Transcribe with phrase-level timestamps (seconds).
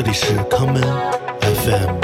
[0.00, 0.80] 这里是 common
[1.40, 1.98] FM。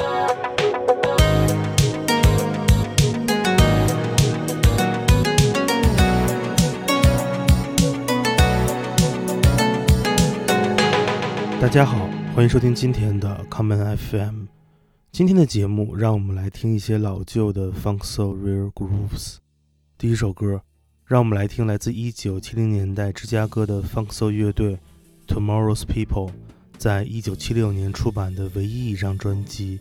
[11.61, 14.47] 大家好，欢迎收听今天的 common FM。
[15.13, 19.37] 今天的节目让我们来听一些老旧的 funk so real grooves
[19.97, 20.63] 第一首歌，
[21.07, 24.81] 让我们来听来自1970年代芝加哥的 funk so 乐队
[25.29, 26.33] tomorrow's people。
[26.79, 29.79] 在一九七六年出版的唯一一张专辑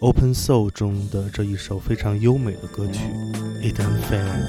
[0.00, 3.00] Open Soul》中的这一首非常优美的歌曲
[3.62, 4.48] 《It Unfair》。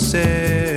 [0.00, 0.69] say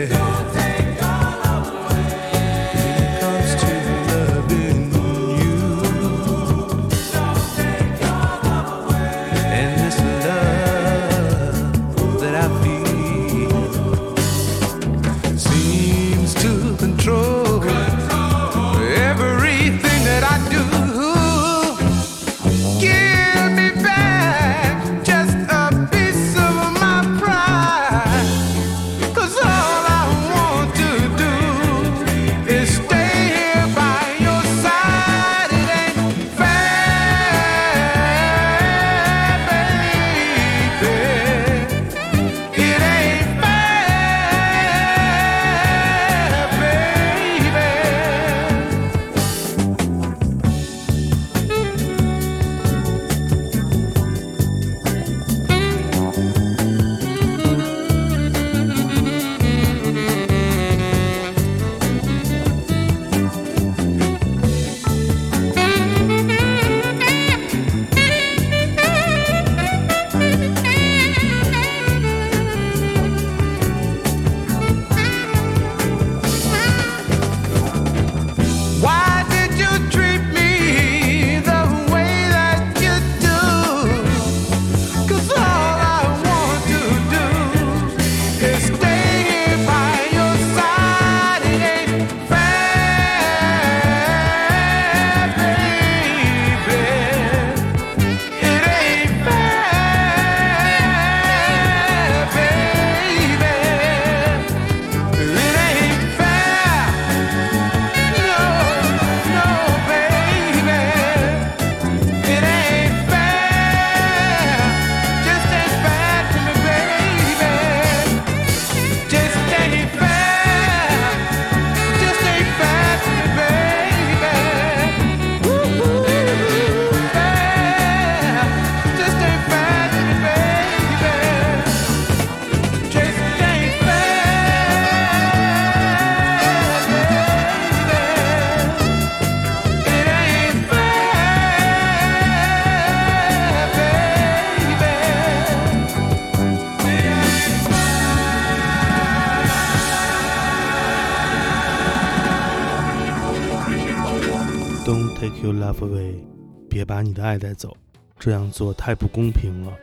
[157.37, 157.75] 带走，
[158.19, 159.73] 这样做太不公平了。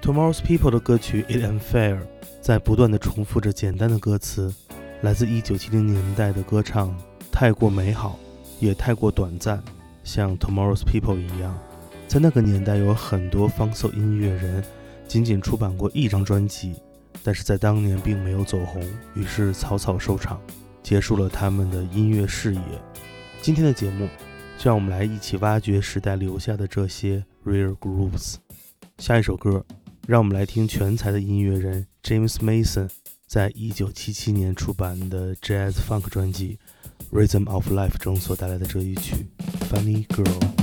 [0.00, 1.98] Tomorrow's People 的歌曲《it unfair》
[2.40, 4.52] 在不断的重复着简单的歌词，
[5.02, 6.92] 来自1970年代的歌唱
[7.30, 8.18] 太过美好，
[8.58, 9.62] 也太过短暂。
[10.02, 11.56] 像 Tomorrow's People 一样，
[12.08, 14.64] 在那个年代有很多方寸音乐人，
[15.06, 16.74] 仅仅出版过一张专辑，
[17.22, 18.82] 但是在当年并没有走红，
[19.14, 20.40] 于是草草收场，
[20.82, 22.60] 结束了他们的音乐事业。
[23.40, 24.08] 今天的节目。
[24.62, 28.36] 让我们来一起挖掘时代留下的这些 rare grooves
[28.98, 29.66] 下一首歌
[30.06, 32.88] 让我们来听全才的音乐人 james mason
[33.26, 36.60] 在一九七七年出版的 jazz funk 专辑
[37.10, 39.26] rhythm of life 中所带来的这一曲
[39.68, 40.61] funny girl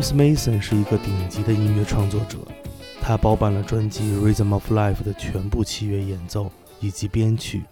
[0.00, 2.38] James Mason 是一个顶级的音乐创作者，
[3.02, 7.64] 他包办了专辑《Rhythm of Life》的全部器乐演奏以及编曲，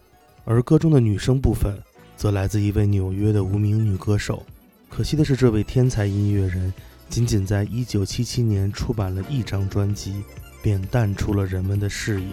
[0.45, 1.73] 而歌中的女声部分
[2.19, 4.45] 则来自一位纽约的无名女歌手。
[4.91, 6.71] 可惜的是，这位天才音乐人
[7.09, 10.23] 仅仅在1977年出版了一张专辑，
[10.61, 12.27] 便淡出了人们的视野。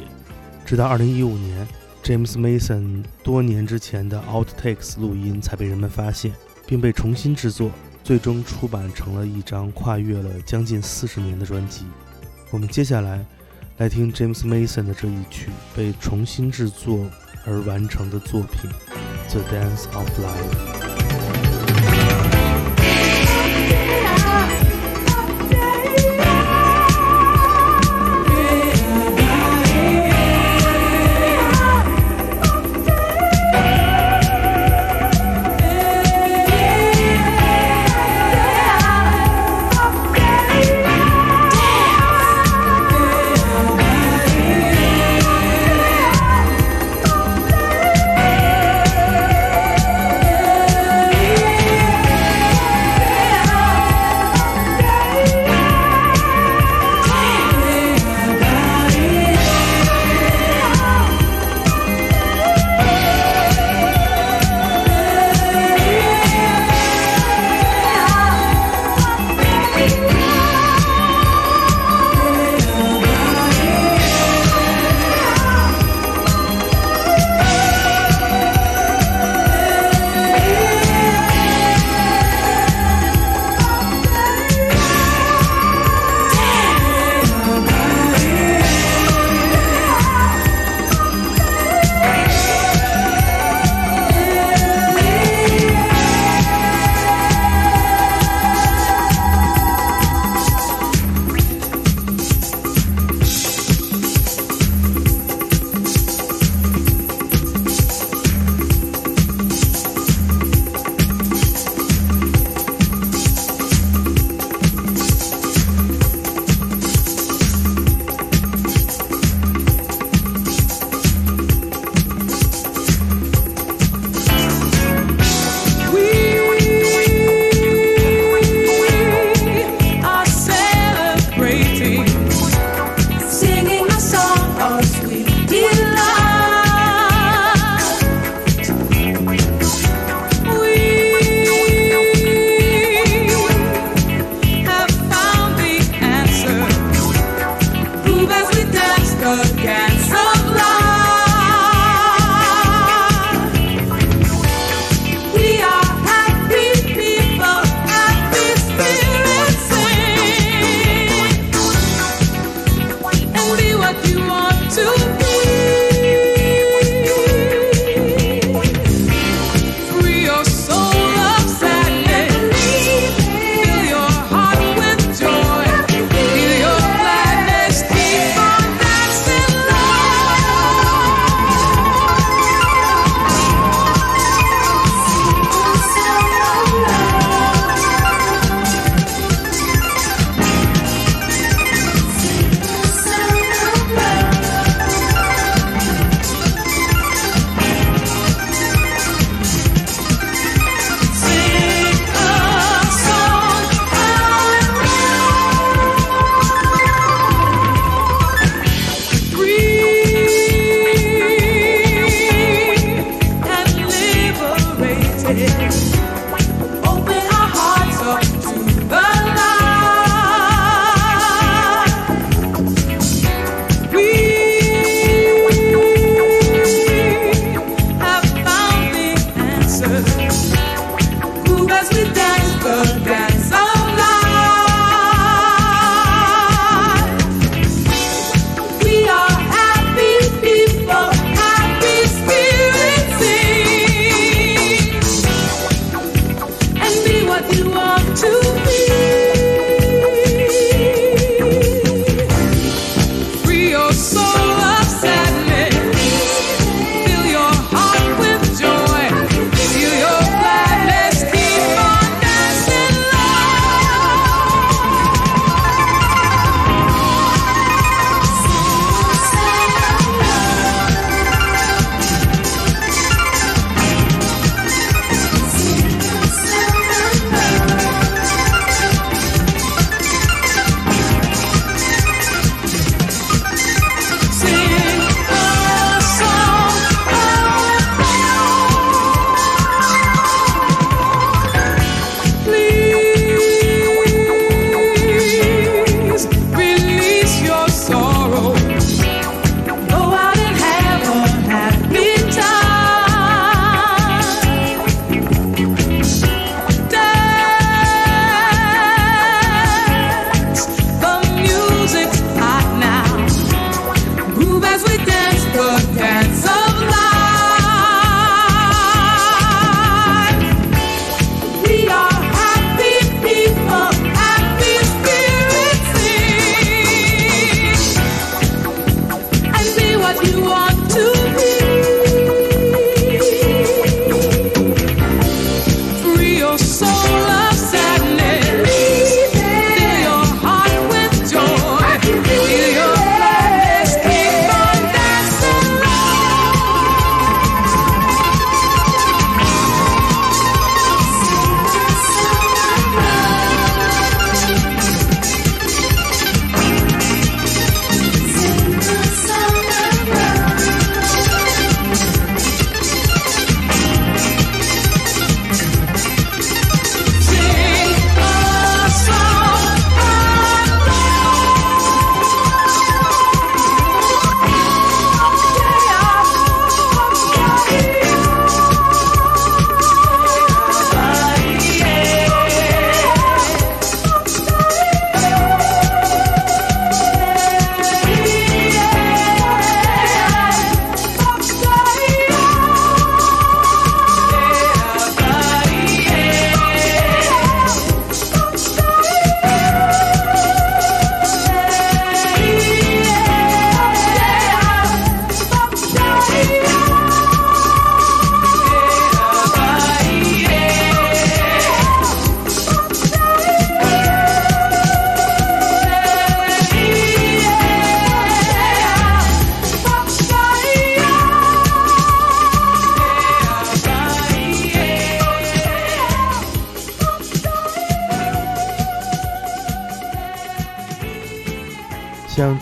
[0.65, 1.65] 直到2015年
[2.03, 6.33] ，James Mason 多年之前的 Outtakes 录音才被人们发现，
[6.67, 7.71] 并被重新制作。
[8.05, 11.85] 最终出版成了一张跨越了将近四十年的专辑。
[12.51, 13.25] 我们接下来
[13.79, 17.09] 来听 James Mason 的这一曲被重新制作
[17.47, 18.69] 而完成的作品
[19.31, 20.81] 《The Dance of Life》。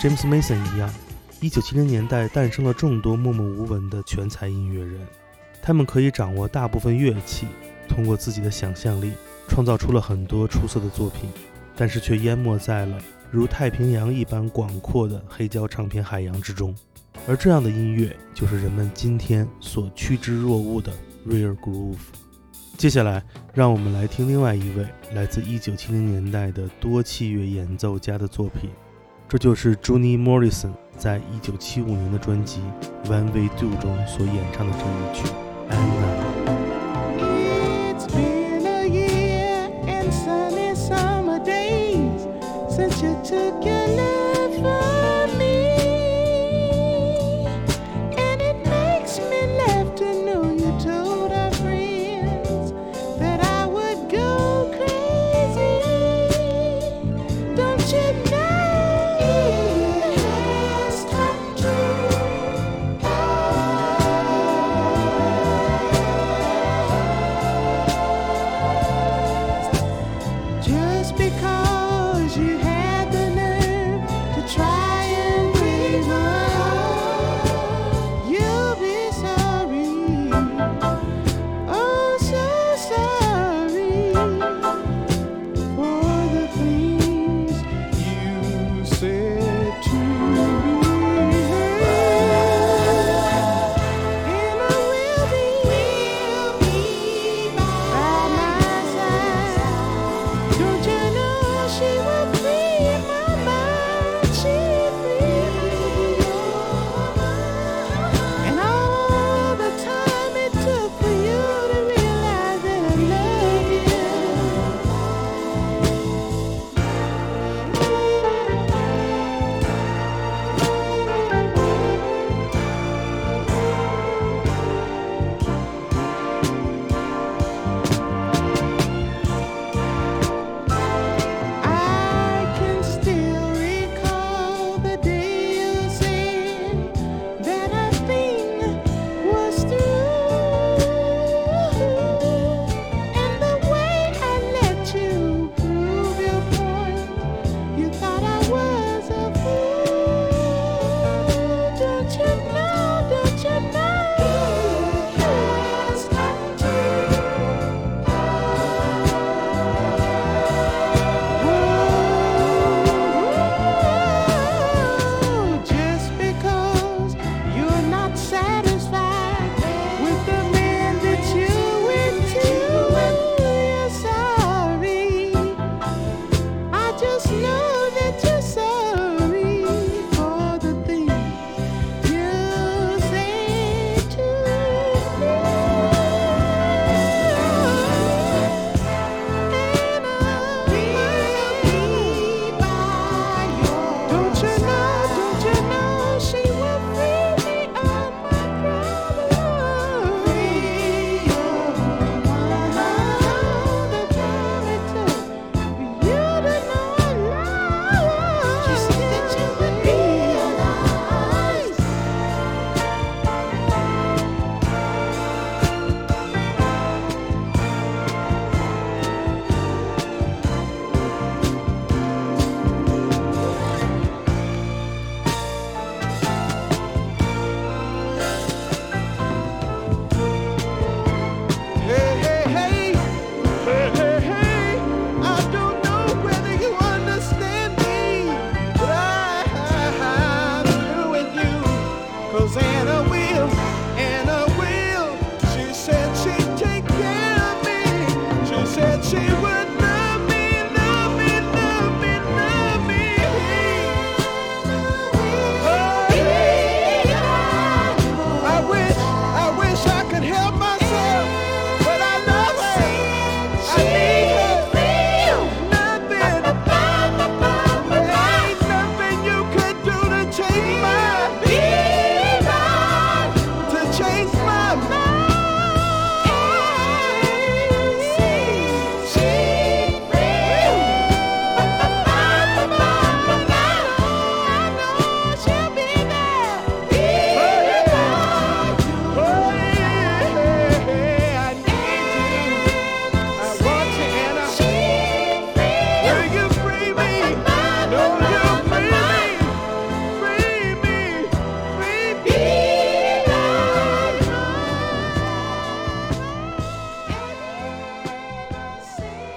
[0.03, 0.93] James Mason 一样
[1.39, 4.99] ，1970年代诞生了众多默默无闻的全才音乐人，
[5.61, 7.47] 他们可以掌握大部分乐器，
[7.87, 9.13] 通过自己的想象力
[9.47, 11.29] 创造出了很多出色的作品，
[11.73, 12.97] 但是却淹没在了
[13.31, 16.75] 如太平洋一般广阔的黑胶唱片海洋之中。
[17.25, 20.91] 而这样的音乐，就是人们今天所趋之若鹜的
[21.25, 21.95] Rare Groove。
[22.75, 23.23] 接下来，
[23.53, 28.69] 让我们来听另外一位来自1970年代的多器乐演奏家的作品，
[29.33, 32.61] 这就是 Johnny Morrison 在1975年的专辑
[33.09, 35.27] 《When We Do》中所演唱的这一曲
[35.73, 36.19] 《Anna》。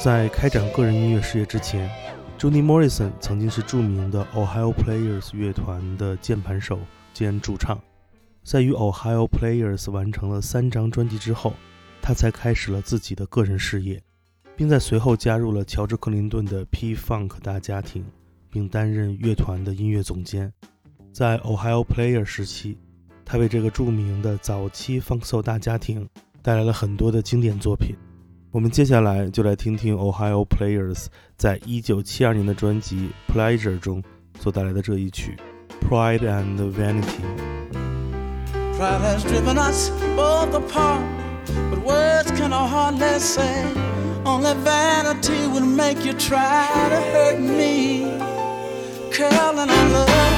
[0.07, 1.90] 在开展个人音乐事业之前
[2.38, 6.79] ，Joni Morrison 曾经是著名的 Ohio Players 乐团的键盘手
[7.12, 7.77] 兼主唱。
[8.45, 11.55] 在与 Ohio Players 完成了三张专辑之后，
[12.01, 14.01] 他才开始了自己的个人事业，
[14.55, 18.07] 并在随后加入了乔治·克林顿的 P-Funk 大家庭，
[18.49, 20.53] 并担任乐团的音乐总监。
[21.12, 22.79] 在 Ohio Player 时期，
[23.25, 26.09] 他为这个著名的早期 Funk Soul 大家庭
[26.42, 27.97] 带来了很多的经典作品。
[28.56, 31.06] 我们接下来就来听听 Ohio Players
[31.38, 34.04] 在1972年的专辑《Pleasure》中
[34.40, 35.38] 所带来的这一曲《
[35.88, 37.04] Pride and Vanity》。
[38.78, 41.02] Pride has driven us both apart,
[41.70, 43.66] but words can hardly say.
[44.26, 48.04] Only vanity will make you try to hurt me.
[49.12, 50.35] Carolyn, I love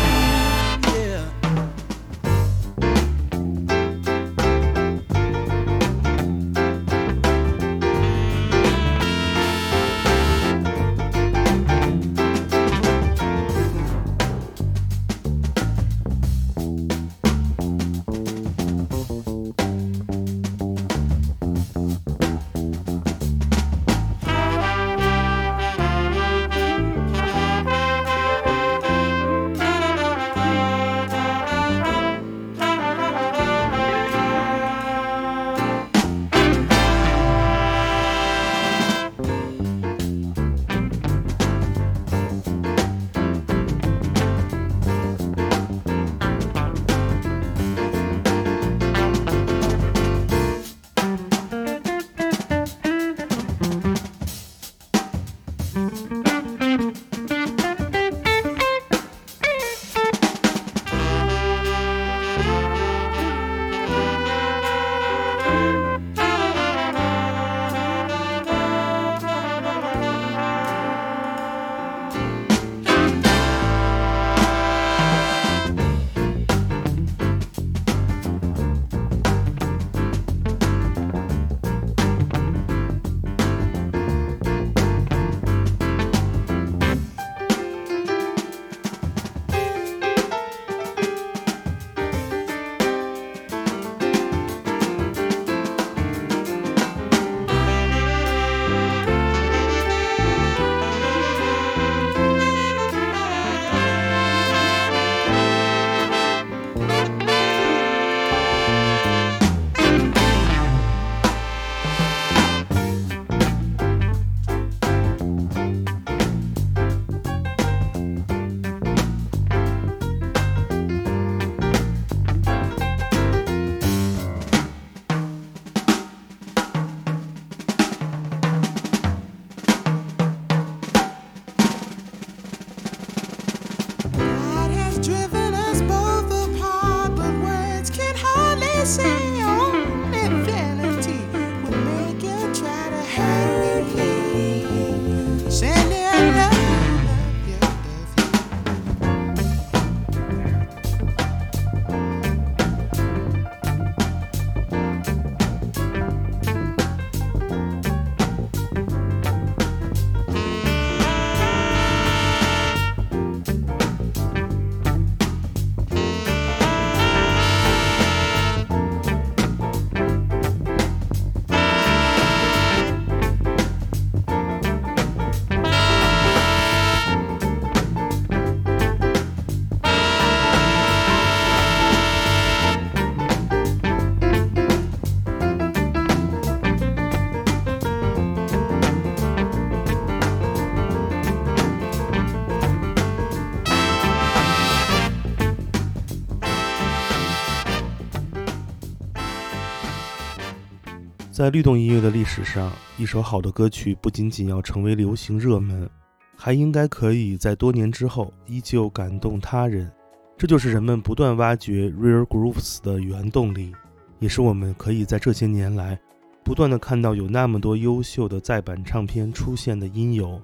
[201.38, 205.88] 在律动音乐的历史上，一首好的歌曲不仅仅要成为流行热门，
[206.34, 209.88] 还应该可以在多年之后依旧感动他人。
[210.36, 213.72] 这就是人们不断挖掘 rare grooves 的原动力，
[214.18, 215.96] 也是我们可以在这些年来
[216.42, 220.42] 不断的看到有那么多优秀的再版唱片出现的因由。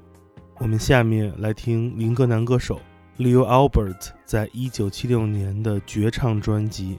[0.60, 2.80] 我们下面来听林格男歌手
[3.18, 6.94] Leo Albert 在一九七六年的绝唱专辑《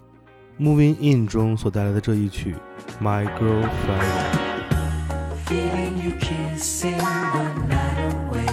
[0.59, 2.54] Moving In》中所带来的这一曲《
[3.04, 3.66] My Girlfriend》。
[5.46, 8.46] Feeling you kissing the night away.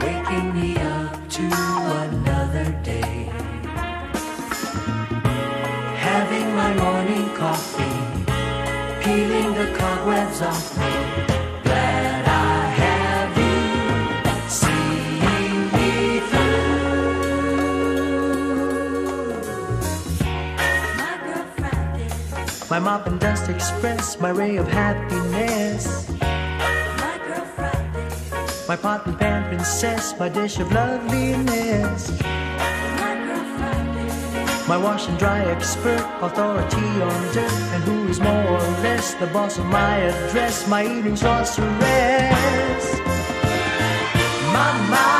[0.00, 1.42] Waking me up to
[2.04, 3.30] another day.
[5.98, 8.06] Having my morning coffee
[9.06, 11.09] peeling the cobwebs off me.
[22.71, 26.09] My mop and dust express my ray of happiness.
[26.21, 28.07] my girl Friday,
[28.65, 32.11] My pot and pan princess, my dish of loveliness.
[32.21, 38.47] my girl Friday, My wash and dry expert, authority on dirt, and who is more
[38.47, 41.65] or less the boss of my address, my evening sorceress.
[44.53, 45.10] My, my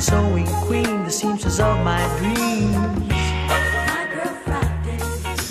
[0.00, 2.72] Sewing queen, the seamstress of my dreams.
[3.08, 4.98] my girl Friday,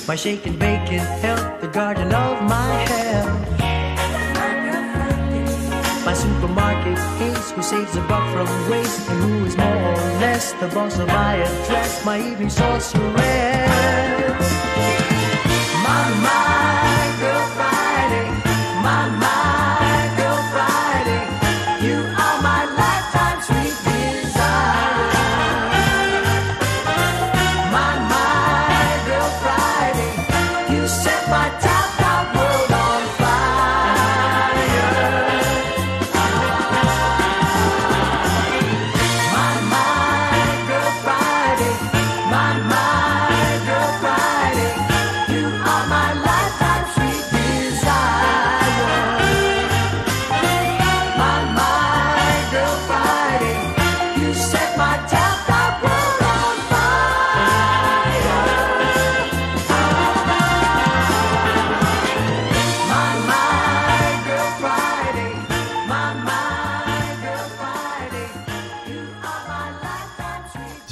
[0.07, 3.47] My shake and bake and help, the garden of my health.
[6.05, 10.53] my supermarket ace who saves a buck from waste and who is more or less
[10.53, 12.05] the boss of my address.
[12.05, 12.95] My evening sorceress.
[15.83, 16.86] My, my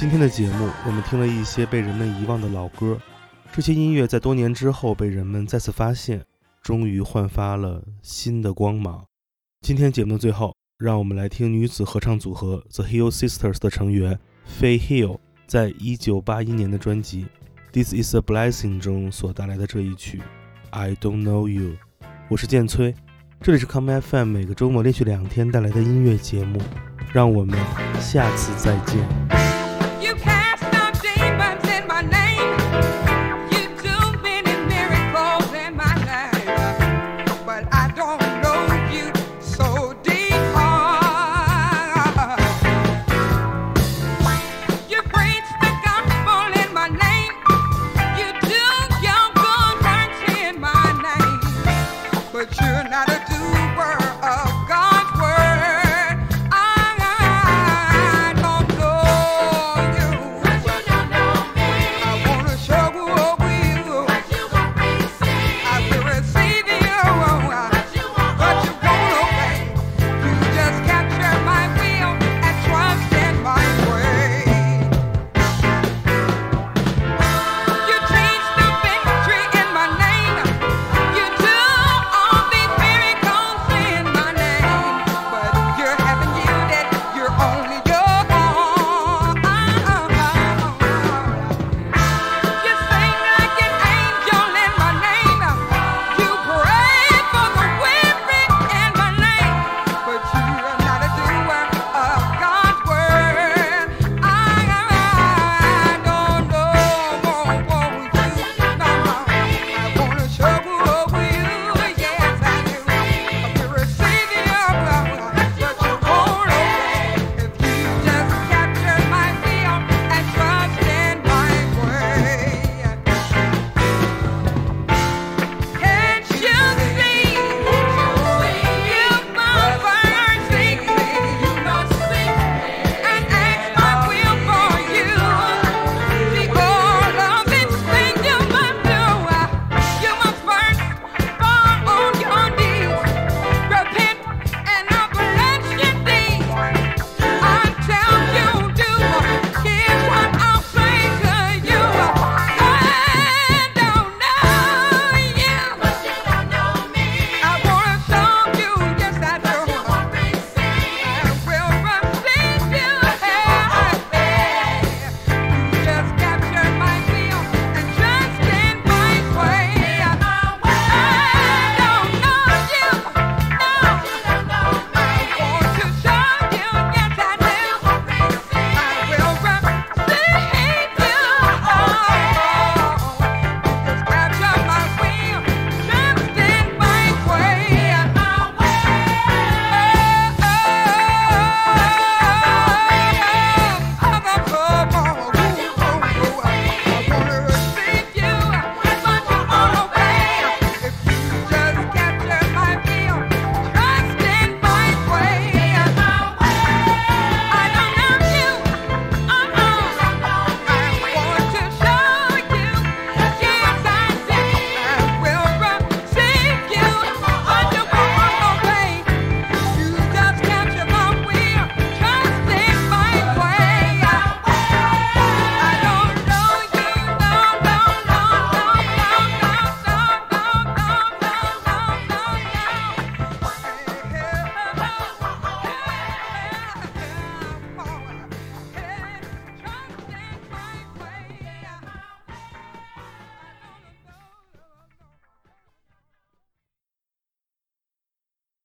[0.08, 2.96] 今天的节目，我们听了一些被人们遗忘的老歌，
[3.52, 6.24] 这些音乐在多年之后被人们再次发现，
[6.62, 9.04] 终于焕发了新的光芒。
[9.62, 14.16] 今天节目的最后，让我们来听女子合唱组合 The Hill Sisters 的成员
[14.60, 17.26] Faye Hill 在1981年的专辑
[17.72, 20.18] 《This Is a Blessing》中所带来的这一曲
[20.70, 21.70] 《I Don't Know You》。
[22.28, 22.94] 我是建崔，
[23.40, 26.62] 这里是 Come FM 每个周末连续两天带来的音乐节目，
[27.12, 27.58] 让我们
[28.00, 29.45] 下次再见。
[30.00, 30.35] You can.